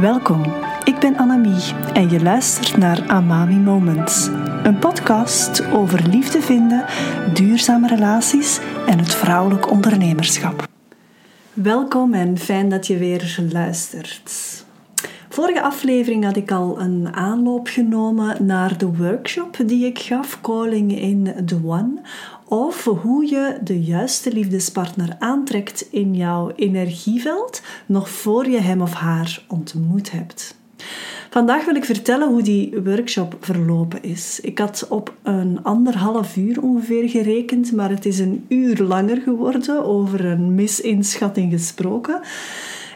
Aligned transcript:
Welkom, 0.00 0.42
ik 0.84 0.98
ben 0.98 1.16
Annemie 1.16 1.74
en 1.92 2.10
je 2.10 2.22
luistert 2.22 2.76
naar 2.76 3.08
Amami 3.08 3.56
Moments. 3.56 4.26
Een 4.62 4.78
podcast 4.78 5.66
over 5.72 6.08
liefde 6.08 6.40
vinden, 6.40 6.84
duurzame 7.34 7.88
relaties 7.88 8.60
en 8.86 8.98
het 8.98 9.14
vrouwelijk 9.14 9.70
ondernemerschap. 9.70 10.68
Welkom 11.52 12.14
en 12.14 12.38
fijn 12.38 12.68
dat 12.68 12.86
je 12.86 12.98
weer 12.98 13.38
luistert. 13.52 14.64
Vorige 15.28 15.62
aflevering 15.62 16.24
had 16.24 16.36
ik 16.36 16.50
al 16.50 16.80
een 16.80 17.08
aanloop 17.12 17.66
genomen 17.66 18.46
naar 18.46 18.78
de 18.78 18.96
workshop 18.96 19.56
die 19.66 19.86
ik 19.86 19.98
gaf, 19.98 20.40
Calling 20.40 20.98
in 20.98 21.34
the 21.44 21.58
One, 21.64 22.00
of 22.44 22.84
hoe 22.84 23.26
je 23.26 23.58
de 23.62 23.82
juiste 23.82 24.32
liefdespartner 24.32 25.16
aantrekt 25.18 25.86
in 25.90 26.14
jouw 26.14 26.52
energieveld 26.56 27.62
nog 27.86 28.08
voor 28.10 28.48
je 28.48 28.60
hem 28.60 28.80
of 28.80 28.92
haar 28.92 29.44
ontmoet 29.48 30.10
hebt. 30.10 30.56
Vandaag 31.30 31.64
wil 31.64 31.74
ik 31.74 31.84
vertellen 31.84 32.28
hoe 32.28 32.42
die 32.42 32.80
workshop 32.84 33.36
verlopen 33.40 34.02
is. 34.02 34.40
Ik 34.40 34.58
had 34.58 34.86
op 34.88 35.14
een 35.22 35.62
anderhalf 35.62 36.36
uur 36.36 36.62
ongeveer 36.62 37.08
gerekend, 37.08 37.72
maar 37.72 37.90
het 37.90 38.06
is 38.06 38.18
een 38.18 38.44
uur 38.48 38.78
langer 38.78 39.20
geworden, 39.20 39.84
over 39.84 40.24
een 40.24 40.54
misinschatting 40.54 41.52
gesproken. 41.52 42.20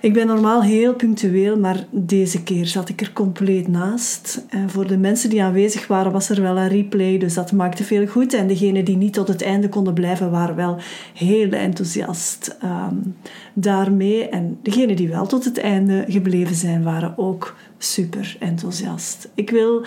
Ik 0.00 0.12
ben 0.12 0.26
normaal 0.26 0.62
heel 0.62 0.94
punctueel, 0.94 1.58
maar 1.58 1.86
deze 1.90 2.42
keer 2.42 2.66
zat 2.66 2.88
ik 2.88 3.00
er 3.00 3.12
compleet 3.12 3.68
naast. 3.68 4.44
En 4.48 4.70
voor 4.70 4.86
de 4.86 4.96
mensen 4.96 5.30
die 5.30 5.42
aanwezig 5.42 5.86
waren, 5.86 6.12
was 6.12 6.28
er 6.28 6.42
wel 6.42 6.58
een 6.58 6.68
replay, 6.68 7.18
dus 7.18 7.34
dat 7.34 7.52
maakte 7.52 7.84
veel 7.84 8.06
goed. 8.06 8.34
En 8.34 8.46
degenen 8.46 8.84
die 8.84 8.96
niet 8.96 9.12
tot 9.12 9.28
het 9.28 9.42
einde 9.42 9.68
konden 9.68 9.94
blijven, 9.94 10.30
waren 10.30 10.56
wel 10.56 10.76
heel 11.14 11.50
enthousiast 11.50 12.56
um, 12.64 13.16
daarmee. 13.52 14.28
En 14.28 14.58
degenen 14.62 14.96
die 14.96 15.08
wel 15.08 15.26
tot 15.26 15.44
het 15.44 15.58
einde 15.58 16.04
gebleven 16.08 16.56
zijn, 16.56 16.82
waren 16.82 17.18
ook 17.18 17.56
super 17.78 18.36
enthousiast. 18.40 19.28
Ik 19.34 19.50
wil 19.50 19.86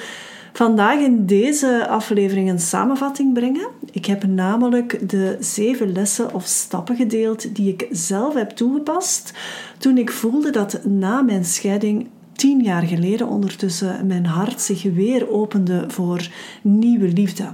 vandaag 0.54 1.00
in 1.00 1.26
deze 1.26 1.88
aflevering 1.88 2.50
een 2.50 2.60
samenvatting 2.60 3.34
brengen. 3.34 3.68
Ik 3.92 4.06
heb 4.06 4.24
namelijk 4.24 5.10
de 5.10 5.38
zeven 5.40 5.92
lessen 5.92 6.34
of 6.34 6.46
stappen 6.46 6.96
gedeeld 6.96 7.56
die 7.56 7.70
ik 7.74 7.88
zelf 7.92 8.34
heb 8.34 8.50
toegepast 8.50 9.34
toen 9.78 9.98
ik 9.98 10.12
voelde 10.12 10.50
dat 10.50 10.86
na 10.86 11.22
mijn 11.22 11.46
scheiding 11.46 12.08
tien 12.42 12.62
jaar 12.62 12.84
geleden 12.84 13.28
ondertussen 13.28 14.08
mijn 14.08 14.26
hart 14.26 14.62
zich 14.62 14.84
weer 14.84 15.30
opende 15.30 15.84
voor 15.88 16.28
nieuwe 16.62 17.08
liefde. 17.08 17.54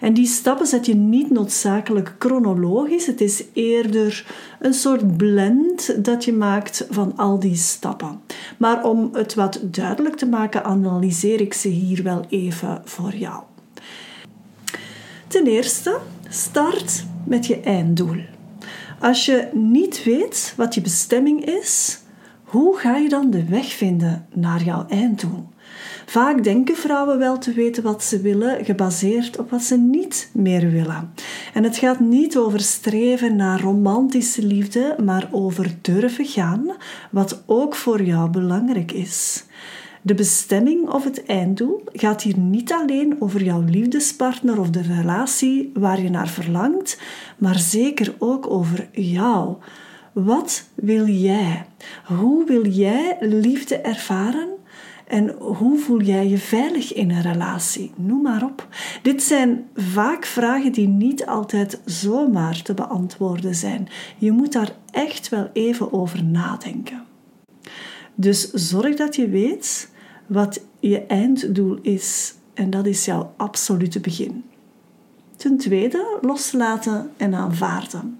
En 0.00 0.14
die 0.14 0.26
stappen 0.26 0.66
zet 0.66 0.86
je 0.86 0.94
niet 0.94 1.30
noodzakelijk 1.30 2.14
chronologisch, 2.18 3.06
het 3.06 3.20
is 3.20 3.44
eerder 3.52 4.26
een 4.60 4.74
soort 4.74 5.16
blend 5.16 6.04
dat 6.04 6.24
je 6.24 6.32
maakt 6.32 6.86
van 6.90 7.16
al 7.16 7.38
die 7.38 7.54
stappen. 7.54 8.20
Maar 8.58 8.84
om 8.84 9.10
het 9.12 9.34
wat 9.34 9.60
duidelijk 9.62 10.16
te 10.16 10.26
maken, 10.26 10.64
analyseer 10.64 11.40
ik 11.40 11.54
ze 11.54 11.68
hier 11.68 12.02
wel 12.02 12.24
even 12.28 12.82
voor 12.84 13.14
jou. 13.14 13.42
Ten 15.26 15.46
eerste, 15.46 15.98
start 16.28 17.04
met 17.24 17.46
je 17.46 17.60
einddoel. 17.60 18.20
Als 19.00 19.26
je 19.26 19.48
niet 19.52 20.04
weet 20.04 20.54
wat 20.56 20.74
je 20.74 20.80
bestemming 20.80 21.44
is, 21.44 21.98
hoe 22.46 22.76
ga 22.78 22.96
je 22.96 23.08
dan 23.08 23.30
de 23.30 23.44
weg 23.44 23.72
vinden 23.72 24.26
naar 24.34 24.62
jouw 24.62 24.86
einddoel? 24.88 25.48
Vaak 26.06 26.44
denken 26.44 26.76
vrouwen 26.76 27.18
wel 27.18 27.38
te 27.38 27.52
weten 27.52 27.82
wat 27.82 28.04
ze 28.04 28.20
willen, 28.20 28.64
gebaseerd 28.64 29.38
op 29.38 29.50
wat 29.50 29.62
ze 29.62 29.76
niet 29.76 30.30
meer 30.32 30.70
willen. 30.70 31.12
En 31.54 31.64
het 31.64 31.76
gaat 31.76 32.00
niet 32.00 32.36
over 32.36 32.60
streven 32.60 33.36
naar 33.36 33.60
romantische 33.60 34.42
liefde, 34.46 34.96
maar 35.04 35.28
over 35.30 35.74
durven 35.80 36.26
gaan, 36.26 36.66
wat 37.10 37.42
ook 37.46 37.74
voor 37.74 38.02
jou 38.02 38.30
belangrijk 38.30 38.92
is. 38.92 39.44
De 40.02 40.14
bestemming 40.14 40.88
of 40.88 41.04
het 41.04 41.24
einddoel 41.24 41.84
gaat 41.92 42.22
hier 42.22 42.38
niet 42.38 42.72
alleen 42.72 43.16
over 43.18 43.42
jouw 43.42 43.60
liefdespartner 43.60 44.60
of 44.60 44.70
de 44.70 44.82
relatie 44.82 45.70
waar 45.74 46.02
je 46.02 46.10
naar 46.10 46.28
verlangt, 46.28 47.00
maar 47.38 47.58
zeker 47.58 48.14
ook 48.18 48.50
over 48.50 48.88
jou. 48.92 49.56
Wat 50.24 50.68
wil 50.74 51.06
jij? 51.06 51.66
Hoe 52.04 52.46
wil 52.46 52.66
jij 52.66 53.16
liefde 53.20 53.76
ervaren? 53.76 54.48
En 55.06 55.34
hoe 55.38 55.78
voel 55.78 56.00
jij 56.00 56.28
je 56.28 56.38
veilig 56.38 56.92
in 56.92 57.10
een 57.10 57.22
relatie? 57.22 57.92
Noem 57.96 58.22
maar 58.22 58.44
op. 58.44 58.68
Dit 59.02 59.22
zijn 59.22 59.68
vaak 59.74 60.24
vragen 60.24 60.72
die 60.72 60.88
niet 60.88 61.26
altijd 61.26 61.80
zomaar 61.84 62.62
te 62.62 62.74
beantwoorden 62.74 63.54
zijn. 63.54 63.88
Je 64.18 64.32
moet 64.32 64.52
daar 64.52 64.72
echt 64.90 65.28
wel 65.28 65.50
even 65.52 65.92
over 65.92 66.24
nadenken. 66.24 67.04
Dus 68.14 68.50
zorg 68.50 68.96
dat 68.96 69.16
je 69.16 69.28
weet 69.28 69.90
wat 70.26 70.60
je 70.80 71.06
einddoel 71.06 71.78
is. 71.82 72.34
En 72.54 72.70
dat 72.70 72.86
is 72.86 73.04
jouw 73.04 73.32
absolute 73.36 74.00
begin. 74.00 74.44
Ten 75.36 75.56
tweede, 75.56 76.18
loslaten 76.20 77.10
en 77.16 77.34
aanvaarden. 77.34 78.18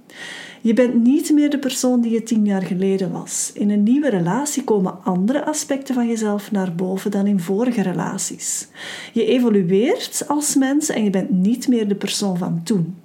Je 0.66 0.74
bent 0.74 0.94
niet 0.94 1.30
meer 1.30 1.50
de 1.50 1.58
persoon 1.58 2.00
die 2.00 2.12
je 2.12 2.22
tien 2.22 2.44
jaar 2.44 2.62
geleden 2.62 3.12
was. 3.12 3.50
In 3.54 3.70
een 3.70 3.82
nieuwe 3.82 4.08
relatie 4.08 4.64
komen 4.64 5.04
andere 5.04 5.44
aspecten 5.44 5.94
van 5.94 6.08
jezelf 6.08 6.50
naar 6.50 6.74
boven 6.74 7.10
dan 7.10 7.26
in 7.26 7.40
vorige 7.40 7.82
relaties. 7.82 8.68
Je 9.12 9.24
evolueert 9.24 10.24
als 10.26 10.54
mens 10.54 10.88
en 10.88 11.04
je 11.04 11.10
bent 11.10 11.30
niet 11.30 11.68
meer 11.68 11.88
de 11.88 11.94
persoon 11.94 12.38
van 12.38 12.60
toen. 12.64 12.96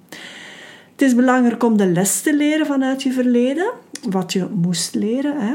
Het 0.92 1.02
is 1.02 1.14
belangrijk 1.14 1.62
om 1.62 1.76
de 1.76 1.86
les 1.86 2.20
te 2.20 2.36
leren 2.36 2.66
vanuit 2.66 3.02
je 3.02 3.12
verleden, 3.12 3.72
wat 4.10 4.32
je 4.32 4.46
moest 4.54 4.94
leren, 4.94 5.40
hè? 5.40 5.54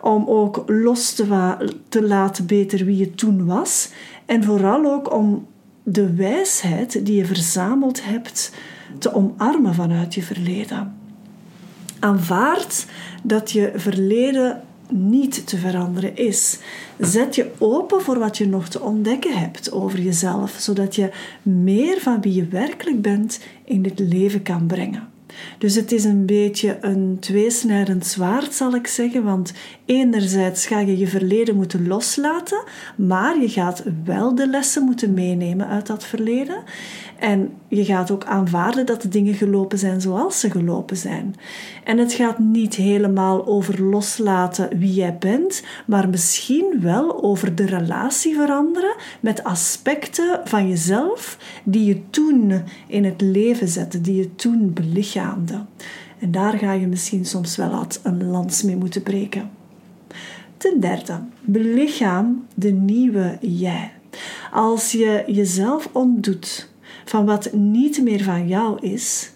om 0.00 0.26
ook 0.26 0.62
los 0.66 1.12
te, 1.12 1.56
te 1.88 2.02
laten 2.02 2.46
beter 2.46 2.84
wie 2.84 2.96
je 2.96 3.14
toen 3.14 3.46
was 3.46 3.88
en 4.26 4.44
vooral 4.44 4.84
ook 4.84 5.12
om 5.12 5.46
de 5.82 6.14
wijsheid 6.14 7.06
die 7.06 7.16
je 7.16 7.24
verzameld 7.24 8.04
hebt 8.04 8.52
te 8.98 9.14
omarmen 9.14 9.74
vanuit 9.74 10.14
je 10.14 10.22
verleden. 10.22 11.02
Aanvaard 12.04 12.86
dat 13.22 13.50
je 13.50 13.72
verleden 13.74 14.62
niet 14.90 15.46
te 15.46 15.56
veranderen 15.56 16.16
is. 16.16 16.58
Zet 16.98 17.34
je 17.34 17.50
open 17.58 18.00
voor 18.02 18.18
wat 18.18 18.38
je 18.38 18.48
nog 18.48 18.68
te 18.68 18.80
ontdekken 18.80 19.38
hebt 19.38 19.72
over 19.72 20.00
jezelf, 20.00 20.56
zodat 20.58 20.94
je 20.94 21.10
meer 21.42 22.00
van 22.00 22.20
wie 22.20 22.34
je 22.34 22.46
werkelijk 22.46 23.02
bent 23.02 23.40
in 23.64 23.84
het 23.84 23.98
leven 23.98 24.42
kan 24.42 24.66
brengen. 24.66 25.08
Dus 25.58 25.74
het 25.74 25.92
is 25.92 26.04
een 26.04 26.26
beetje 26.26 26.78
een 26.80 27.16
tweesnijdend 27.20 28.06
zwaard, 28.06 28.54
zal 28.54 28.74
ik 28.74 28.86
zeggen. 28.86 29.24
Want 29.24 29.52
enerzijds 29.86 30.66
ga 30.66 30.78
je 30.78 30.98
je 30.98 31.06
verleden 31.06 31.56
moeten 31.56 31.86
loslaten, 31.86 32.62
maar 32.96 33.40
je 33.40 33.48
gaat 33.48 33.82
wel 34.04 34.34
de 34.34 34.48
lessen 34.48 34.82
moeten 34.82 35.14
meenemen 35.14 35.68
uit 35.68 35.86
dat 35.86 36.04
verleden. 36.04 36.62
En 37.18 37.52
je 37.68 37.84
gaat 37.84 38.10
ook 38.10 38.24
aanvaarden 38.24 38.86
dat 38.86 39.02
de 39.02 39.08
dingen 39.08 39.34
gelopen 39.34 39.78
zijn 39.78 40.00
zoals 40.00 40.40
ze 40.40 40.50
gelopen 40.50 40.96
zijn. 40.96 41.34
En 41.84 41.98
het 41.98 42.12
gaat 42.12 42.38
niet 42.38 42.74
helemaal 42.74 43.46
over 43.46 43.82
loslaten 43.82 44.78
wie 44.78 44.94
jij 44.94 45.16
bent, 45.18 45.62
maar 45.86 46.08
misschien 46.08 46.78
wel 46.80 47.22
over 47.22 47.54
de 47.54 47.66
relatie 47.66 48.34
veranderen 48.34 48.94
met 49.20 49.44
aspecten 49.44 50.40
van 50.44 50.68
jezelf 50.68 51.38
die 51.64 51.84
je 51.84 52.10
toen 52.10 52.62
in 52.86 53.04
het 53.04 53.20
leven 53.20 53.68
zette, 53.68 54.00
die 54.00 54.16
je 54.16 54.34
toen 54.34 54.72
belichaamde. 54.72 55.64
En 56.18 56.30
daar 56.30 56.58
ga 56.58 56.72
je 56.72 56.86
misschien 56.86 57.24
soms 57.24 57.56
wel 57.56 57.70
wat 57.70 58.00
een 58.02 58.30
lans 58.30 58.62
mee 58.62 58.76
moeten 58.76 59.02
breken. 59.02 59.50
Ten 60.64 60.80
derde, 60.80 61.20
belichaam 61.40 62.46
de 62.54 62.70
nieuwe 62.70 63.38
jij. 63.40 63.92
Als 64.52 64.92
je 64.92 65.24
jezelf 65.26 65.88
ontdoet 65.92 66.70
van 67.04 67.26
wat 67.26 67.52
niet 67.52 68.02
meer 68.02 68.22
van 68.22 68.48
jou 68.48 68.78
is, 68.80 69.32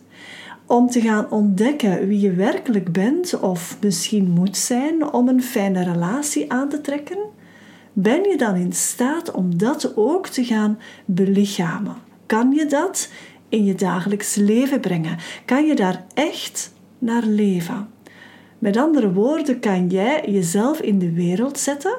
om 0.66 0.90
te 0.90 1.00
gaan 1.00 1.30
ontdekken 1.30 2.06
wie 2.06 2.20
je 2.20 2.32
werkelijk 2.32 2.92
bent 2.92 3.40
of 3.40 3.76
misschien 3.80 4.30
moet 4.30 4.56
zijn 4.56 5.12
om 5.12 5.28
een 5.28 5.42
fijne 5.42 5.84
relatie 5.84 6.52
aan 6.52 6.68
te 6.68 6.80
trekken, 6.80 7.18
ben 7.92 8.28
je 8.28 8.36
dan 8.36 8.54
in 8.54 8.72
staat 8.72 9.30
om 9.30 9.58
dat 9.58 9.96
ook 9.96 10.26
te 10.26 10.44
gaan 10.44 10.78
belichamen? 11.04 11.96
Kan 12.26 12.50
je 12.50 12.66
dat 12.66 13.10
in 13.48 13.64
je 13.64 13.74
dagelijks 13.74 14.34
leven 14.34 14.80
brengen? 14.80 15.18
Kan 15.44 15.66
je 15.66 15.74
daar 15.74 16.04
echt 16.14 16.72
naar 16.98 17.24
leven? 17.24 17.88
Met 18.58 18.76
andere 18.76 19.12
woorden, 19.12 19.60
kan 19.60 19.88
jij 19.88 20.30
jezelf 20.30 20.80
in 20.80 20.98
de 20.98 21.12
wereld 21.12 21.58
zetten 21.58 21.98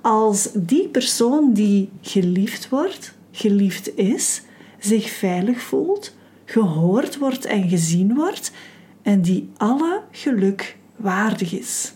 als 0.00 0.50
die 0.54 0.88
persoon 0.88 1.52
die 1.52 1.90
geliefd 2.00 2.68
wordt, 2.68 3.14
geliefd 3.30 3.96
is, 3.96 4.42
zich 4.78 5.10
veilig 5.10 5.60
voelt, 5.60 6.16
gehoord 6.44 7.18
wordt 7.18 7.44
en 7.44 7.68
gezien 7.68 8.14
wordt 8.14 8.52
en 9.02 9.22
die 9.22 9.50
alle 9.56 10.02
geluk 10.10 10.76
waardig 10.96 11.58
is. 11.58 11.92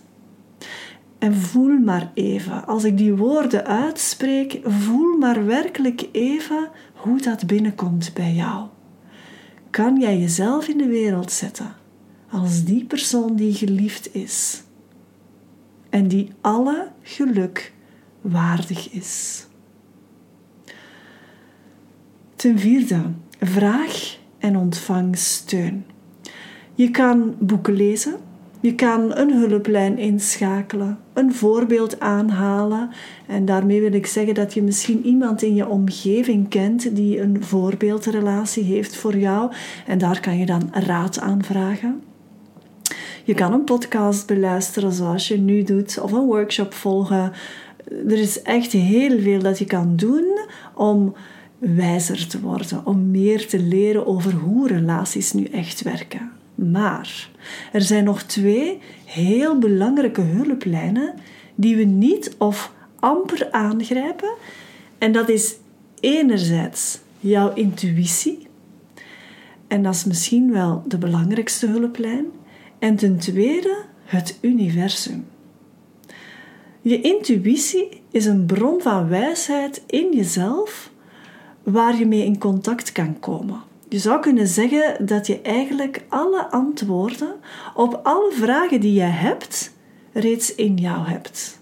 En 1.19 1.35
voel 1.35 1.79
maar 1.79 2.11
even, 2.15 2.67
als 2.67 2.85
ik 2.85 2.99
die 2.99 3.15
woorden 3.15 3.67
uitspreek, 3.67 4.61
voel 4.65 5.19
maar 5.19 5.47
werkelijk 5.47 6.09
even 6.13 6.69
hoe 6.95 7.21
dat 7.21 7.47
binnenkomt 7.47 8.11
bij 8.15 8.33
jou. 8.33 8.67
Kan 9.71 10.01
jij 10.01 10.19
jezelf 10.19 10.69
in 10.69 10.79
de 10.79 10.89
wereld 10.89 11.33
zetten 11.33 11.82
als 12.33 12.65
die 12.65 12.85
persoon 12.85 13.37
die 13.37 13.55
geliefd 13.55 14.15
is 14.15 14.63
en 15.91 16.09
die 16.09 16.29
alle 16.41 16.89
geluk 17.03 17.73
waardig 18.21 18.91
is. 18.91 19.47
Ten 22.37 22.59
vierde, 22.59 23.03
vraag 23.41 24.19
en 24.39 24.57
ontvang 24.57 25.17
steun. 25.17 25.85
Je 26.75 26.91
kan 26.91 27.35
boeken 27.39 27.75
lezen, 27.75 28.15
je 28.61 28.75
kan 28.75 29.17
een 29.17 29.33
hulplijn 29.33 29.99
inschakelen, 29.99 30.99
een 31.13 31.35
voorbeeld 31.35 32.01
aanhalen. 32.01 32.91
En 33.27 33.45
daarmee 33.45 33.81
wil 33.81 33.93
ik 33.93 34.07
zeggen 34.07 34.35
dat 34.35 34.55
je 34.55 34.63
misschien 34.63 35.07
iemand 35.07 35.43
in 35.43 35.55
je 35.55 35.69
omgeving 35.69 36.49
kent 36.49 36.97
die 36.97 37.21
een 37.21 37.45
voorbeeldrelatie 37.45 38.65
heeft 38.65 38.97
voor 38.97 39.17
jou. 39.17 39.53
En 39.87 39.99
daar 39.99 40.21
kan 40.21 40.39
je 40.39 40.47
dan 40.47 40.69
raad 40.73 41.19
aan 41.21 41.45
vragen. 41.45 42.03
Je 43.25 43.35
kan 43.35 43.53
een 43.53 43.65
podcast 43.65 44.27
beluisteren 44.27 44.93
zoals 44.93 45.29
je 45.29 45.39
nu 45.39 45.63
doet, 45.63 46.01
of 46.01 46.13
een 46.13 46.27
workshop 46.27 46.75
volgen. 46.75 47.33
Er 47.89 48.19
is 48.19 48.43
echt 48.43 48.73
heel 48.73 49.21
veel 49.21 49.39
dat 49.39 49.59
je 49.59 49.65
kan 49.65 49.97
doen 49.97 50.39
om 50.75 51.15
wijzer 51.59 52.27
te 52.27 52.41
worden, 52.41 52.87
om 52.87 53.11
meer 53.11 53.47
te 53.47 53.59
leren 53.59 54.07
over 54.07 54.33
hoe 54.33 54.69
relaties 54.69 55.33
nu 55.33 55.45
echt 55.45 55.83
werken. 55.83 56.33
Maar 56.55 57.29
er 57.73 57.81
zijn 57.81 58.05
nog 58.05 58.23
twee 58.23 58.79
heel 59.05 59.59
belangrijke 59.59 60.21
hulplijnen 60.21 61.15
die 61.55 61.77
we 61.77 61.85
niet 61.85 62.35
of 62.39 62.73
amper 62.99 63.49
aangrijpen. 63.51 64.35
En 64.99 65.13
dat 65.13 65.29
is 65.29 65.55
enerzijds 66.01 66.99
jouw 67.21 67.55
intuïtie. 67.55 68.47
En 69.69 69.83
dat 69.83 69.95
is 69.95 70.05
misschien 70.05 70.53
wel 70.53 70.83
de 70.87 70.99
belangrijkste 70.99 71.67
hulplijn. 71.67 72.25
En 72.83 72.97
ten 72.97 73.19
tweede 73.19 73.85
het 74.05 74.39
universum. 74.41 75.27
Je 76.81 77.01
intuïtie 77.01 78.03
is 78.11 78.27
een 78.27 78.47
bron 78.47 78.81
van 78.81 79.09
wijsheid 79.09 79.83
in 79.87 80.13
jezelf 80.13 80.91
waar 81.63 81.99
je 81.99 82.07
mee 82.07 82.25
in 82.25 82.39
contact 82.39 82.93
kan 82.93 83.19
komen. 83.19 83.61
Je 83.89 83.99
zou 83.99 84.21
kunnen 84.21 84.47
zeggen 84.47 85.07
dat 85.07 85.27
je 85.27 85.41
eigenlijk 85.41 86.05
alle 86.09 86.51
antwoorden 86.51 87.35
op 87.75 88.01
alle 88.03 88.33
vragen 88.33 88.81
die 88.81 88.95
je 88.95 89.01
hebt 89.01 89.73
reeds 90.13 90.55
in 90.55 90.77
jou 90.77 91.07
hebt. 91.07 91.61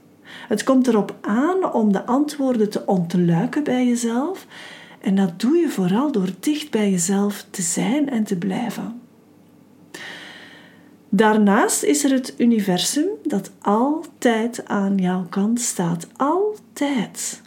Het 0.48 0.64
komt 0.64 0.86
erop 0.86 1.14
aan 1.20 1.72
om 1.72 1.92
de 1.92 2.06
antwoorden 2.06 2.70
te 2.70 2.86
ontluiken 2.86 3.64
bij 3.64 3.86
jezelf 3.86 4.46
en 5.00 5.14
dat 5.14 5.40
doe 5.40 5.56
je 5.56 5.68
vooral 5.68 6.12
door 6.12 6.28
dicht 6.40 6.70
bij 6.70 6.90
jezelf 6.90 7.46
te 7.50 7.62
zijn 7.62 8.10
en 8.10 8.24
te 8.24 8.36
blijven. 8.36 9.00
Daarnaast 11.12 11.82
is 11.82 12.04
er 12.04 12.10
het 12.10 12.34
universum 12.36 13.06
dat 13.22 13.50
altijd 13.60 14.66
aan 14.66 14.96
jouw 14.96 15.26
kant 15.28 15.60
staat. 15.60 16.06
Altijd. 16.16 17.42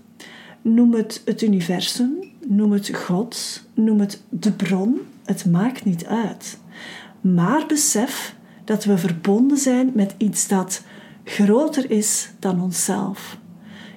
Noem 0.62 0.94
het 0.94 1.22
het 1.26 1.42
universum, 1.42 2.32
noem 2.48 2.72
het 2.72 2.96
God, 2.96 3.64
noem 3.74 4.00
het 4.00 4.22
de 4.30 4.52
bron. 4.52 5.00
Het 5.26 5.46
maakt 5.46 5.86
niet 5.86 6.06
uit. 6.06 6.60
Maar 7.22 7.66
besef 7.68 8.36
dat 8.66 8.84
we 8.84 8.98
verbonden 8.98 9.58
zijn 9.58 9.92
met 9.94 10.16
iets 10.18 10.48
dat 10.48 10.84
groter 11.24 11.92
is 11.92 12.32
dan 12.40 12.62
onszelf. 12.62 13.38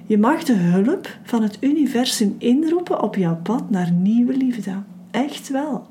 Je 0.06 0.19
mag 0.19 0.44
de 0.44 0.52
hulp 0.52 1.19
van 1.22 1.42
het 1.42 1.56
universum 1.60 2.34
inroepen 2.38 3.02
op 3.02 3.14
jouw 3.14 3.36
pad 3.42 3.70
naar 3.70 3.90
nieuwe 3.92 4.36
liefde. 4.36 4.72
Echt 5.11 5.49
wel. 5.49 5.87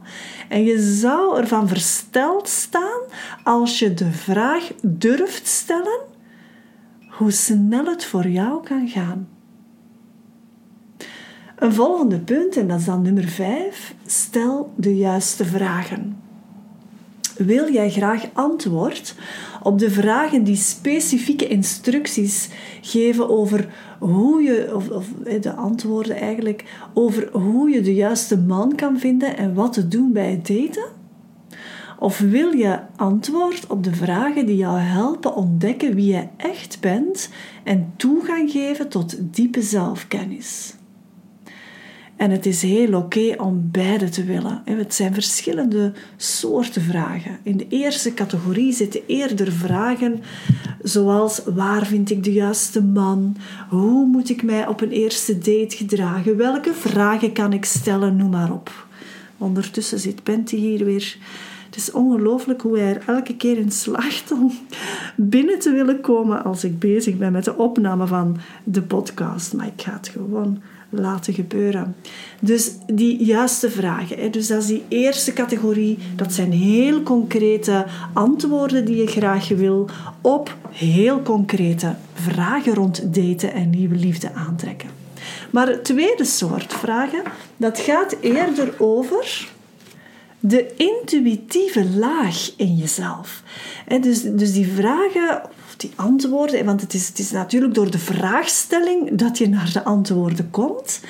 En 0.49 0.63
je 0.63 0.79
zou 0.79 1.37
ervan 1.37 1.67
versteld 1.67 2.47
staan 2.47 3.01
als 3.43 3.79
je 3.79 3.93
de 3.93 4.11
vraag 4.11 4.71
durft 4.81 5.47
stellen 5.47 5.99
hoe 7.09 7.31
snel 7.31 7.85
het 7.85 8.05
voor 8.05 8.27
jou 8.27 8.63
kan 8.63 8.87
gaan. 8.87 9.27
Een 11.55 11.73
volgende 11.73 12.19
punt, 12.19 12.57
en 12.57 12.67
dat 12.67 12.79
is 12.79 12.85
dan 12.85 13.01
nummer 13.01 13.27
5, 13.27 13.95
stel 14.05 14.73
de 14.75 14.97
juiste 14.97 15.45
vragen. 15.45 16.14
Wil 17.37 17.71
jij 17.71 17.89
graag 17.89 18.25
antwoord 18.33 19.15
op 19.63 19.79
de 19.79 19.91
vragen 19.91 20.43
die 20.43 20.55
specifieke 20.55 21.47
instructies 21.47 22.49
geven 22.81 23.29
over 23.29 23.67
hoe 23.99 24.41
je, 24.41 24.75
of, 24.75 24.87
de 25.41 25.53
antwoorden 25.53 26.15
eigenlijk, 26.15 26.63
over 26.93 27.29
hoe 27.31 27.69
je 27.69 27.81
de 27.81 27.93
juiste 27.93 28.37
man 28.37 28.75
kan 28.75 28.99
vinden 28.99 29.37
en 29.37 29.53
wat 29.53 29.73
te 29.73 29.87
doen 29.87 30.11
bij 30.11 30.31
het 30.31 30.47
daten? 30.47 30.85
Of 31.99 32.19
wil 32.19 32.51
je 32.51 32.79
antwoord 32.95 33.67
op 33.67 33.83
de 33.83 33.93
vragen 33.93 34.45
die 34.45 34.57
jou 34.57 34.79
helpen 34.79 35.35
ontdekken 35.35 35.95
wie 35.95 36.13
je 36.13 36.27
echt 36.37 36.77
bent 36.81 37.29
en 37.63 37.93
toegang 37.95 38.51
geven 38.51 38.89
tot 38.89 39.17
diepe 39.19 39.61
zelfkennis? 39.61 40.74
En 42.15 42.31
het 42.31 42.45
is 42.45 42.61
heel 42.61 42.93
oké 42.93 43.35
om 43.37 43.69
beide 43.71 44.09
te 44.09 44.23
willen. 44.23 44.61
Het 44.65 44.93
zijn 44.93 45.13
verschillende 45.13 45.91
soorten 46.17 46.81
vragen. 46.81 47.37
In 47.43 47.57
de 47.57 47.67
eerste 47.69 48.13
categorie 48.13 48.73
zitten 48.73 49.01
eerder 49.07 49.51
vragen 49.51 50.21
zoals 50.81 51.41
waar 51.55 51.85
vind 51.85 52.09
ik 52.11 52.23
de 52.23 52.33
juiste 52.33 52.83
man? 52.83 53.37
Hoe 53.69 54.05
moet 54.05 54.29
ik 54.29 54.43
mij 54.43 54.67
op 54.67 54.81
een 54.81 54.91
eerste 54.91 55.37
date 55.37 55.75
gedragen? 55.75 56.37
Welke 56.37 56.73
vragen 56.73 57.31
kan 57.31 57.53
ik 57.53 57.65
stellen? 57.65 58.15
Noem 58.15 58.29
maar 58.29 58.51
op. 58.51 58.87
Ondertussen 59.37 59.99
zit 59.99 60.23
Penty 60.23 60.55
hier 60.55 60.85
weer. 60.85 61.17
Het 61.65 61.75
is 61.75 61.91
ongelooflijk 61.91 62.61
hoe 62.61 62.77
hij 62.77 62.95
er 62.95 63.03
elke 63.07 63.35
keer 63.35 63.57
in 63.57 63.71
slaagt 63.71 64.31
om 64.31 64.51
binnen 65.15 65.59
te 65.59 65.71
willen 65.71 66.01
komen 66.01 66.43
als 66.43 66.63
ik 66.63 66.79
bezig 66.79 67.17
ben 67.17 67.31
met 67.31 67.43
de 67.43 67.57
opname 67.57 68.07
van 68.07 68.37
de 68.63 68.81
podcast. 68.81 69.53
Maar 69.53 69.67
ik 69.67 69.81
ga 69.81 69.93
het 69.93 70.07
gewoon 70.07 70.61
laten 71.01 71.33
gebeuren. 71.33 71.95
Dus 72.39 72.71
die 72.87 73.23
juiste 73.23 73.69
vragen. 73.69 74.31
Dus 74.31 74.47
dat 74.47 74.61
is 74.61 74.67
die 74.67 74.83
eerste 74.87 75.33
categorie. 75.33 75.97
Dat 76.15 76.33
zijn 76.33 76.51
heel 76.51 77.03
concrete 77.03 77.85
antwoorden 78.13 78.85
die 78.85 78.95
je 78.95 79.07
graag 79.07 79.47
wil 79.47 79.89
op 80.21 80.55
heel 80.71 81.21
concrete 81.21 81.95
vragen 82.13 82.73
rond 82.73 83.13
daten 83.13 83.53
en 83.53 83.69
nieuwe 83.69 83.95
liefde 83.95 84.33
aantrekken. 84.33 84.89
Maar 85.51 85.67
het 85.67 85.83
tweede 85.83 86.25
soort 86.25 86.73
vragen, 86.73 87.21
dat 87.57 87.79
gaat 87.79 88.15
eerder 88.21 88.73
over 88.77 89.47
de 90.39 90.73
intuïtieve 90.75 91.85
laag 91.85 92.51
in 92.57 92.75
jezelf. 92.75 93.43
Dus, 94.01 94.21
dus 94.21 94.53
die 94.53 94.67
vragen 94.67 95.41
die 95.77 95.91
antwoorden. 95.95 96.65
Want 96.65 96.81
het 96.81 96.93
is, 96.93 97.07
het 97.07 97.19
is 97.19 97.31
natuurlijk 97.31 97.73
door 97.73 97.91
de 97.91 97.99
vraagstelling 97.99 99.17
dat 99.17 99.37
je 99.37 99.49
naar 99.49 99.69
de 99.73 99.83
antwoorden 99.83 100.49
komt. 100.49 101.01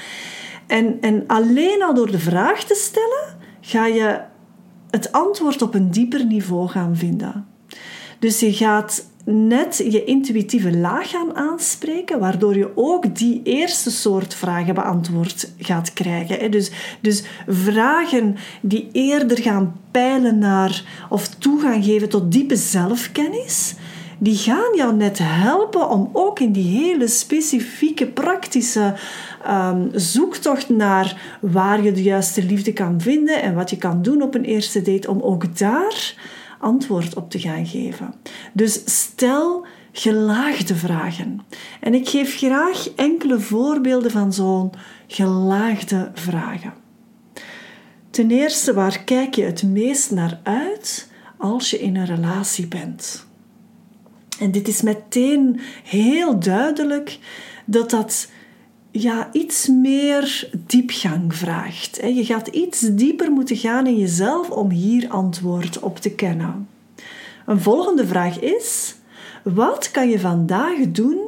En, 0.68 0.98
en 1.02 1.24
alleen 1.28 1.84
al 1.84 1.94
door 1.94 2.12
de 2.12 2.20
vraag 2.20 2.64
te 2.64 2.76
stellen, 2.76 3.38
ga 3.62 3.86
je 3.86 4.22
het 4.90 5.12
antwoord 5.12 5.62
op 5.62 5.74
een 5.74 5.92
dieper 5.92 6.26
niveau 6.26 6.68
gaan 6.68 6.96
vinden. 6.96 7.48
Dus 8.20 8.40
je 8.40 8.54
gaat 8.54 9.06
net 9.26 9.78
je 9.78 10.04
intuïtieve 10.04 10.78
laag 10.78 11.10
gaan 11.10 11.36
aanspreken, 11.36 12.20
waardoor 12.20 12.58
je 12.58 12.72
ook 12.76 13.16
die 13.16 13.42
eerste 13.44 13.92
soort 13.92 14.34
vragen 14.34 14.76
beantwoord 14.76 15.52
gaat 15.58 15.94
krijgen. 15.94 16.52
Dus, 16.52 16.72
dus 17.02 17.24
vragen 17.48 18.36
die 18.62 18.90
eerder 18.92 19.42
gaan 19.42 19.80
peilen 19.92 20.38
naar 20.38 21.06
of 21.10 21.28
toegang 21.28 21.86
geven 21.86 22.10
tot 22.10 22.32
diepe 22.32 22.56
zelfkennis, 22.56 23.74
die 24.18 24.38
gaan 24.38 24.76
jou 24.76 24.96
net 24.96 25.20
helpen 25.22 25.90
om 25.90 26.10
ook 26.14 26.40
in 26.40 26.52
die 26.52 26.78
hele 26.78 27.08
specifieke, 27.08 28.08
praktische 28.08 28.94
um, 29.48 29.90
zoektocht 29.94 30.70
naar 30.70 31.38
waar 31.42 31.84
je 31.84 31.92
de 31.92 32.04
juiste 32.04 32.44
liefde 32.44 32.74
kan 32.74 33.02
vinden 33.02 33.42
en 33.42 33.56
wat 33.56 33.70
je 33.70 33.78
kan 33.78 34.02
doen 34.02 34.22
op 34.22 34.36
een 34.36 34.46
eerste 34.46 34.82
date, 34.82 35.10
om 35.10 35.22
ook 35.22 35.58
daar 35.58 36.16
antwoord 36.60 37.16
op 37.16 37.30
te 37.30 37.40
gaan 37.40 37.66
geven. 37.66 38.14
Dus 38.54 38.82
stel 38.86 39.66
gelaagde 39.92 40.76
vragen. 40.76 41.46
En 41.80 41.94
ik 41.94 42.10
geef 42.10 42.38
graag 42.38 42.90
enkele 42.96 43.40
voorbeelden 43.40 44.12
van 44.12 44.34
zo'n 44.34 44.72
gelaagde 45.08 46.12
vragen. 46.14 46.74
Ten 48.10 48.32
eerste, 48.32 48.74
waar 48.74 49.04
kijk 49.04 49.36
je 49.36 49.44
het 49.44 49.64
meest 49.64 50.12
naar 50.12 50.40
uit 50.44 51.12
als 51.38 51.70
je 51.70 51.80
in 51.80 51.96
een 51.96 52.06
relatie 52.06 52.68
bent? 52.68 53.25
En 54.40 54.52
dit 54.52 54.68
is 54.68 54.82
meteen 54.82 55.60
heel 55.84 56.40
duidelijk 56.40 57.20
dat 57.66 57.90
dat 57.90 58.28
ja, 58.92 59.30
iets 59.32 59.68
meer 59.68 60.50
diepgang 60.66 61.36
vraagt. 61.36 62.00
Je 62.04 62.26
gaat 62.26 62.48
iets 62.48 62.80
dieper 62.80 63.32
moeten 63.32 63.58
gaan 63.58 63.88
in 63.88 63.98
jezelf 63.98 64.50
om 64.50 64.70
hier 64.70 65.10
antwoord 65.10 65.80
op 65.80 66.00
te 66.00 66.12
kennen. 66.12 66.68
Een 67.46 67.62
volgende 67.62 68.08
vraag 68.08 68.40
is: 68.40 68.96
wat 69.44 69.92
kan 69.92 70.10
je 70.10 70.20
vandaag 70.20 70.78
doen 70.92 71.20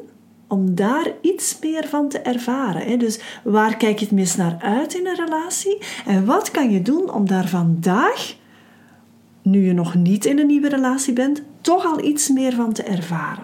om 0.48 0.76
daar 0.76 1.12
iets 1.22 1.58
meer 1.62 1.88
van 1.88 2.10
te 2.10 2.20
ervaren? 2.20 3.00
Dus 3.00 3.20
waar 3.44 3.78
kijk 3.78 4.00
je 4.00 4.06
het 4.06 4.14
meest 4.14 4.38
naar 4.38 4.58
uit 4.62 4.94
in 4.94 5.08
een 5.08 5.26
relatie? 5.26 5.78
En 6.06 6.26
wat 6.26 6.52
kan 6.52 6.72
je 6.72 6.82
doen 6.82 7.14
om 7.14 7.28
daar 7.28 7.48
vandaag, 7.48 8.36
nu 9.42 9.66
je 9.66 9.74
nog 9.74 9.96
niet 9.96 10.26
in 10.26 10.40
een 10.40 10.48
nieuwe 10.48 10.70
relatie 10.70 11.14
bent, 11.14 11.42
toch 11.68 11.86
al 11.86 12.04
iets 12.04 12.30
meer 12.30 12.54
van 12.54 12.74
te 12.74 12.84
ervaren. 12.84 13.44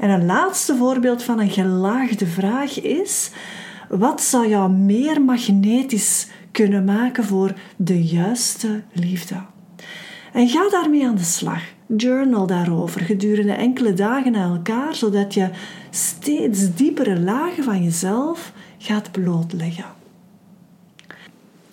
En 0.00 0.10
een 0.10 0.26
laatste 0.26 0.76
voorbeeld 0.76 1.22
van 1.22 1.40
een 1.40 1.50
gelaagde 1.50 2.26
vraag 2.26 2.80
is: 2.80 3.30
wat 3.88 4.22
zou 4.22 4.48
jou 4.48 4.70
meer 4.70 5.22
magnetisch 5.22 6.26
kunnen 6.52 6.84
maken 6.84 7.24
voor 7.24 7.54
de 7.76 8.04
juiste 8.04 8.82
liefde? 8.92 9.34
En 10.32 10.48
ga 10.48 10.68
daarmee 10.70 11.06
aan 11.06 11.14
de 11.14 11.22
slag. 11.22 11.62
Journal 11.96 12.46
daarover 12.46 13.00
gedurende 13.00 13.52
enkele 13.52 13.92
dagen 13.92 14.32
na 14.32 14.44
elkaar, 14.44 14.94
zodat 14.94 15.34
je 15.34 15.50
steeds 15.90 16.74
diepere 16.74 17.20
lagen 17.20 17.64
van 17.64 17.84
jezelf 17.84 18.52
gaat 18.78 19.12
blootleggen. 19.12 19.84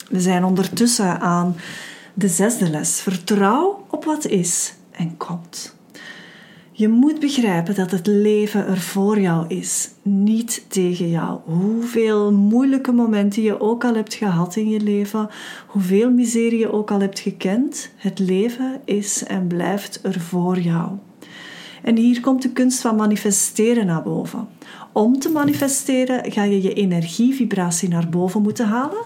We 0.10 0.20
zijn 0.20 0.44
ondertussen 0.44 1.20
aan 1.20 1.56
de 2.14 2.28
zesde 2.28 2.70
les. 2.70 3.02
Vertrouw 3.02 3.86
op 3.90 4.06
wat 4.06 4.26
is 4.26 4.74
en 4.98 5.18
komt. 5.18 5.76
Je 6.78 6.88
moet 6.88 7.20
begrijpen 7.20 7.76
dat 7.76 7.92
het 7.92 8.08
leven 8.08 8.68
er 8.68 8.78
voor 8.78 9.20
jou 9.20 9.46
is, 9.48 9.90
niet 10.02 10.66
tegen 10.68 11.10
jou. 11.10 11.40
Hoeveel 11.44 12.34
moeilijke 12.34 12.92
momenten 12.92 13.42
je 13.42 13.60
ook 13.60 13.84
al 13.84 13.96
hebt 13.96 14.14
gehad 14.14 14.56
in 14.56 14.70
je 14.70 14.80
leven, 14.80 15.30
hoeveel 15.68 16.12
miserie 16.12 16.60
je 16.60 16.72
ook 16.72 16.92
al 16.92 17.00
hebt 17.00 17.20
gekend, 17.20 17.92
het 17.96 18.20
leven 18.20 18.82
is 18.86 19.24
en 19.24 19.48
blijft 19.48 20.00
er 20.04 20.20
voor 20.20 20.60
jou. 20.60 20.90
En 21.84 21.98
hier 21.98 22.22
komt 22.22 22.42
de 22.42 22.52
kunst 22.52 22.82
van 22.82 22.96
manifesteren 22.96 23.86
naar 23.86 24.04
boven. 24.04 24.48
Om 24.92 25.20
te 25.20 25.30
manifesteren 25.30 26.32
ga 26.32 26.44
je 26.44 26.62
je 26.62 26.74
energievibratie 26.74 27.90
naar 27.90 28.10
boven 28.10 28.42
moeten 28.42 28.68
halen 28.68 29.04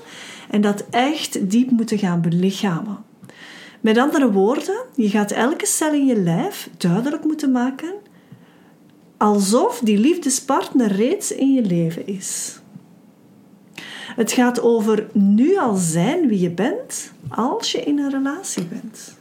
en 0.50 0.62
dat 0.62 0.86
echt 0.90 1.50
diep 1.50 1.72
moeten 1.72 1.98
gaan 1.98 2.22
belichamen. 2.22 2.98
Met 3.82 3.98
andere 3.98 4.32
woorden, 4.32 4.82
je 4.96 5.10
gaat 5.10 5.32
elke 5.32 5.66
cel 5.66 5.94
in 5.94 6.06
je 6.06 6.16
lijf 6.16 6.70
duidelijk 6.78 7.24
moeten 7.24 7.52
maken 7.52 7.94
alsof 9.20 9.80
die 9.84 9.98
liefdespartner 9.98 10.92
reeds 10.92 11.32
in 11.32 11.54
je 11.54 11.62
leven 11.62 12.08
is. 12.08 12.60
Het 14.16 14.32
gaat 14.32 14.62
over 14.62 15.08
nu 15.14 15.58
al 15.58 15.76
zijn 15.76 16.28
wie 16.28 16.40
je 16.40 16.52
bent 16.52 17.12
als 17.30 17.72
je 17.72 17.84
in 17.84 18.00
een 18.00 18.10
relatie 18.10 18.66
bent. 18.66 19.18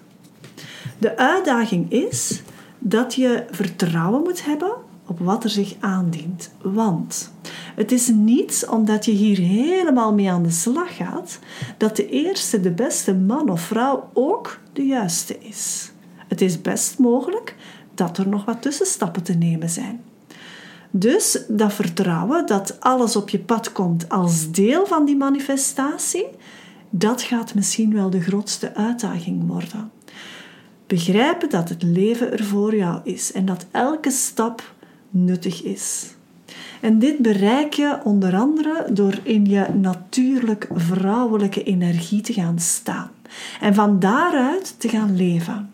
De 0.98 1.16
uitdaging 1.16 1.92
is 1.92 2.42
dat 2.78 3.14
je 3.14 3.44
vertrouwen 3.50 4.22
moet 4.22 4.44
hebben 4.44 4.72
op 5.06 5.18
wat 5.18 5.44
er 5.44 5.50
zich 5.50 5.74
aandient. 5.80 6.50
Want 6.62 7.32
het 7.78 7.92
is 7.92 8.08
niet 8.08 8.66
omdat 8.70 9.04
je 9.04 9.10
hier 9.10 9.38
helemaal 9.38 10.14
mee 10.14 10.30
aan 10.30 10.42
de 10.42 10.50
slag 10.50 10.96
gaat, 10.96 11.38
dat 11.76 11.96
de 11.96 12.08
eerste, 12.08 12.60
de 12.60 12.70
beste 12.70 13.14
man 13.14 13.50
of 13.50 13.60
vrouw 13.60 14.10
ook 14.12 14.60
de 14.72 14.82
juiste 14.82 15.38
is. 15.38 15.92
Het 16.28 16.40
is 16.40 16.62
best 16.62 16.98
mogelijk 16.98 17.54
dat 17.94 18.18
er 18.18 18.28
nog 18.28 18.44
wat 18.44 18.62
tussenstappen 18.62 19.22
te 19.22 19.32
nemen 19.32 19.70
zijn. 19.70 20.00
Dus 20.90 21.44
dat 21.48 21.72
vertrouwen 21.72 22.46
dat 22.46 22.80
alles 22.80 23.16
op 23.16 23.28
je 23.28 23.38
pad 23.38 23.72
komt 23.72 24.08
als 24.08 24.50
deel 24.50 24.86
van 24.86 25.04
die 25.04 25.16
manifestatie, 25.16 26.26
dat 26.90 27.22
gaat 27.22 27.54
misschien 27.54 27.94
wel 27.94 28.10
de 28.10 28.20
grootste 28.20 28.74
uitdaging 28.74 29.46
worden. 29.46 29.90
Begrijpen 30.86 31.50
dat 31.50 31.68
het 31.68 31.82
leven 31.82 32.32
er 32.32 32.44
voor 32.44 32.76
jou 32.76 33.00
is 33.04 33.32
en 33.32 33.44
dat 33.44 33.66
elke 33.70 34.10
stap 34.10 34.74
nuttig 35.10 35.62
is. 35.62 36.16
En 36.80 36.98
dit 36.98 37.18
bereik 37.18 37.72
je 37.72 37.98
onder 38.04 38.36
andere 38.36 38.86
door 38.90 39.18
in 39.22 39.46
je 39.46 39.66
natuurlijk 39.80 40.68
vrouwelijke 40.74 41.62
energie 41.62 42.20
te 42.20 42.32
gaan 42.32 42.58
staan 42.58 43.10
en 43.60 43.74
van 43.74 43.98
daaruit 43.98 44.74
te 44.78 44.88
gaan 44.88 45.16
leven. 45.16 45.70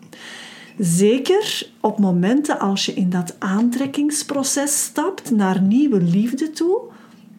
Zeker 0.77 1.67
op 1.79 1.99
momenten 1.99 2.59
als 2.59 2.85
je 2.85 2.93
in 2.93 3.09
dat 3.09 3.35
aantrekkingsproces 3.39 4.83
stapt 4.83 5.31
naar 5.31 5.61
nieuwe 5.61 6.01
liefde 6.01 6.49
toe, 6.49 6.79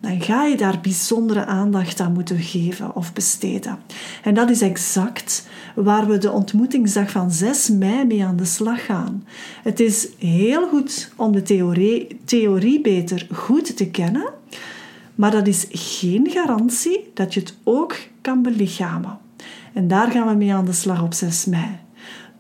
dan 0.07 0.21
ga 0.21 0.45
je 0.45 0.57
daar 0.57 0.81
bijzondere 0.81 1.45
aandacht 1.45 2.01
aan 2.01 2.13
moeten 2.13 2.39
geven 2.39 2.97
of 2.97 3.13
besteden. 3.13 3.79
En 4.23 4.35
dat 4.35 4.51
is 4.51 4.61
exact 4.61 5.49
waar 5.75 6.07
we 6.07 6.19
de 6.19 6.31
ontmoetingsdag 6.31 7.11
van 7.11 7.31
6 7.31 7.69
mei 7.69 8.05
mee 8.05 8.25
aan 8.25 8.37
de 8.37 8.45
slag 8.45 8.85
gaan. 8.85 9.25
Het 9.63 9.81
is 9.81 10.09
heel 10.19 10.69
goed 10.69 11.13
om 11.17 11.33
de 11.33 11.43
theorie, 11.43 12.21
theorie 12.25 12.81
beter 12.81 13.27
goed 13.33 13.77
te 13.77 13.91
kennen, 13.91 14.33
maar 15.15 15.31
dat 15.31 15.47
is 15.47 15.67
geen 15.71 16.31
garantie 16.31 17.11
dat 17.15 17.35
je 17.35 17.41
het 17.41 17.57
ook 17.65 17.97
kan 18.21 18.43
belichamen. 18.43 19.19
En 19.73 19.89
daar 19.89 20.11
gaan 20.11 20.29
we 20.29 20.35
mee 20.35 20.55
aan 20.55 20.65
de 20.65 20.73
slag 20.73 21.03
op 21.03 21.15
6 21.15 21.45
mei. 21.45 21.86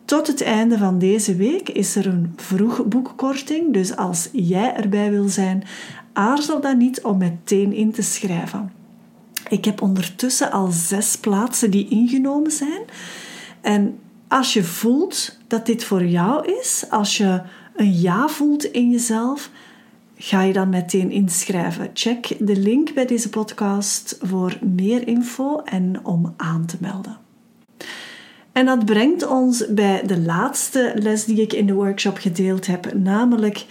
Tot 0.06 0.26
het 0.26 0.42
einde 0.42 0.78
van 0.78 0.98
deze 0.98 1.36
week 1.36 1.68
is 1.68 1.96
er 1.96 2.06
een 2.06 2.32
vroegboekkorting, 2.36 3.72
dus 3.72 3.96
als 3.96 4.28
jij 4.32 4.74
erbij 4.74 5.10
wil 5.10 5.28
zijn, 5.28 5.64
aarzel 6.12 6.60
dan 6.60 6.78
niet 6.78 7.02
om 7.02 7.18
meteen 7.18 7.72
in 7.72 7.92
te 7.92 8.02
schrijven. 8.02 8.72
Ik 9.48 9.64
heb 9.64 9.82
ondertussen 9.82 10.50
al 10.50 10.70
zes 10.70 11.16
plaatsen 11.16 11.70
die 11.70 11.88
ingenomen 11.88 12.50
zijn. 12.50 12.82
En 13.60 13.98
als 14.28 14.52
je 14.52 14.64
voelt 14.64 15.38
dat 15.46 15.66
dit 15.66 15.84
voor 15.84 16.04
jou 16.04 16.52
is, 16.60 16.84
als 16.90 17.16
je 17.16 17.42
een 17.76 17.92
ja 18.00 18.28
voelt 18.28 18.64
in 18.64 18.90
jezelf, 18.90 19.50
ga 20.16 20.42
je 20.42 20.52
dan 20.52 20.68
meteen 20.68 21.10
inschrijven. 21.10 21.90
Check 21.94 22.36
de 22.38 22.56
link 22.56 22.94
bij 22.94 23.06
deze 23.06 23.28
podcast 23.28 24.18
voor 24.22 24.58
meer 24.60 25.08
info 25.08 25.60
en 25.60 26.04
om 26.04 26.34
aan 26.36 26.66
te 26.66 26.76
melden. 26.80 27.25
En 28.56 28.66
dat 28.66 28.84
brengt 28.84 29.26
ons 29.26 29.64
bij 29.68 30.02
de 30.06 30.20
laatste 30.20 30.92
les 30.94 31.24
die 31.24 31.40
ik 31.40 31.52
in 31.52 31.66
de 31.66 31.72
workshop 31.72 32.18
gedeeld 32.18 32.66
heb, 32.66 32.94
namelijk 32.94 33.64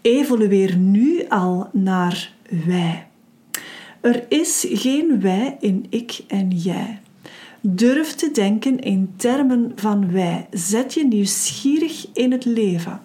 evolueer 0.00 0.76
nu 0.76 1.24
al 1.28 1.68
naar 1.72 2.32
wij. 2.64 3.06
Er 4.00 4.24
is 4.28 4.66
geen 4.70 5.20
wij 5.20 5.56
in 5.60 5.86
ik 5.88 6.20
en 6.26 6.50
jij. 6.50 7.00
Durf 7.60 8.14
te 8.14 8.30
denken 8.30 8.80
in 8.80 9.12
termen 9.16 9.72
van 9.76 10.12
wij. 10.12 10.46
Zet 10.50 10.94
je 10.94 11.04
nieuwsgierig 11.04 12.06
in 12.12 12.32
het 12.32 12.44
leven. 12.44 13.00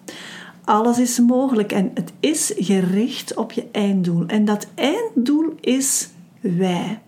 Alles 0.64 1.00
is 1.00 1.20
mogelijk 1.20 1.72
en 1.72 1.92
het 1.94 2.14
is 2.20 2.54
gericht 2.58 3.36
op 3.36 3.52
je 3.52 3.66
einddoel. 3.72 4.26
En 4.28 4.46
dat 4.46 4.68
einddoel 4.76 5.54
is 5.60 6.10
wij. 6.40 7.00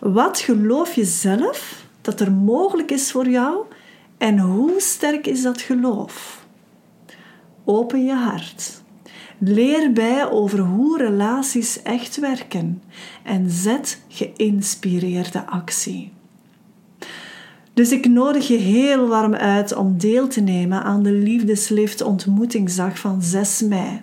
Wat 0.00 0.38
geloof 0.38 0.94
je 0.94 1.04
zelf 1.04 1.88
dat 2.00 2.20
er 2.20 2.32
mogelijk 2.32 2.90
is 2.90 3.12
voor 3.12 3.28
jou 3.28 3.64
en 4.18 4.38
hoe 4.38 4.80
sterk 4.80 5.26
is 5.26 5.42
dat 5.42 5.60
geloof? 5.60 6.46
Open 7.64 8.04
je 8.04 8.14
hart. 8.14 8.82
Leer 9.38 9.92
bij 9.92 10.30
over 10.30 10.58
hoe 10.58 10.98
relaties 10.98 11.82
echt 11.82 12.16
werken 12.16 12.82
en 13.22 13.50
zet 13.50 14.02
geïnspireerde 14.08 15.46
actie. 15.46 16.12
Dus 17.74 17.92
ik 17.92 18.08
nodig 18.08 18.48
je 18.48 18.56
heel 18.56 19.08
warm 19.08 19.34
uit 19.34 19.74
om 19.74 19.98
deel 19.98 20.28
te 20.28 20.40
nemen 20.40 20.82
aan 20.82 21.02
de 21.02 21.12
Liefdeslift 21.12 22.02
ontmoetingsdag 22.02 22.98
van 22.98 23.22
6 23.22 23.62
mei. 23.62 24.02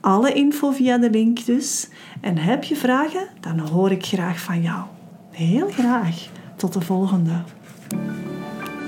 Alle 0.00 0.32
info 0.32 0.70
via 0.70 0.98
de 0.98 1.10
link 1.10 1.44
dus. 1.46 1.88
En 2.20 2.38
heb 2.38 2.64
je 2.64 2.76
vragen, 2.76 3.28
dan 3.40 3.58
hoor 3.58 3.90
ik 3.90 4.04
graag 4.04 4.40
van 4.40 4.62
jou. 4.62 4.82
Heel 5.30 5.68
graag. 5.68 6.28
Tot 6.56 6.72
de 6.72 6.80
volgende. 6.80 7.32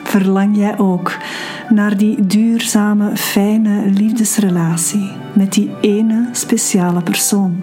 Verlang 0.05 0.57
jij 0.57 0.79
ook 0.79 1.17
naar 1.69 1.97
die 1.97 2.27
duurzame, 2.27 3.17
fijne 3.17 3.91
liefdesrelatie 3.91 5.11
met 5.33 5.53
die 5.53 5.71
ene 5.81 6.29
speciale 6.33 7.03
persoon? 7.03 7.63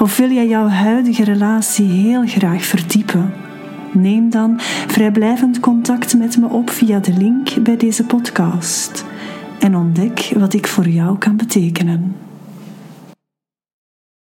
Of 0.00 0.16
wil 0.16 0.30
jij 0.30 0.48
jouw 0.48 0.68
huidige 0.68 1.24
relatie 1.24 1.86
heel 1.86 2.26
graag 2.26 2.64
verdiepen? 2.64 3.32
Neem 3.92 4.30
dan 4.30 4.60
vrijblijvend 4.86 5.60
contact 5.60 6.18
met 6.18 6.36
me 6.36 6.48
op 6.48 6.70
via 6.70 6.98
de 6.98 7.12
link 7.12 7.62
bij 7.62 7.76
deze 7.76 8.04
podcast 8.04 9.04
en 9.58 9.76
ontdek 9.76 10.32
wat 10.36 10.54
ik 10.54 10.66
voor 10.66 10.88
jou 10.88 11.18
kan 11.18 11.36
betekenen. 11.36 12.25